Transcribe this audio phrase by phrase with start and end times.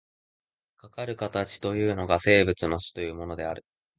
[0.77, 3.63] かかる形というのが、生物の種というものである。